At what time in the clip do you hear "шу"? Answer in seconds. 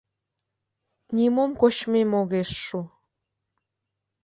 2.65-2.79